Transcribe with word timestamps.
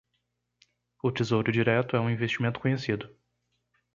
O 1.03 1.11
Tesouro 1.11 1.51
Direto 1.51 1.95
é 1.95 1.99
um 1.99 2.09
investimento 2.09 2.59
conhecido 2.59 3.15